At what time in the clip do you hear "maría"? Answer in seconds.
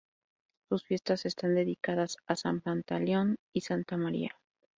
3.97-4.35